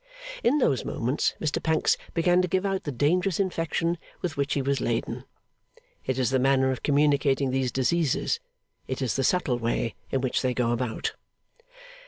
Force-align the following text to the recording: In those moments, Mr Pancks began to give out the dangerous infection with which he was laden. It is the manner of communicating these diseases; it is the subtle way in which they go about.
In 0.43 0.57
those 0.57 0.83
moments, 0.83 1.35
Mr 1.39 1.61
Pancks 1.61 1.95
began 2.15 2.41
to 2.41 2.47
give 2.47 2.65
out 2.65 2.85
the 2.85 2.91
dangerous 2.91 3.39
infection 3.39 3.99
with 4.23 4.35
which 4.35 4.55
he 4.55 4.61
was 4.63 4.81
laden. 4.81 5.25
It 6.07 6.17
is 6.17 6.31
the 6.31 6.39
manner 6.39 6.71
of 6.71 6.81
communicating 6.81 7.51
these 7.51 7.71
diseases; 7.71 8.39
it 8.87 8.99
is 9.03 9.15
the 9.15 9.23
subtle 9.23 9.59
way 9.59 9.93
in 10.09 10.21
which 10.21 10.41
they 10.41 10.55
go 10.55 10.71
about. 10.71 11.13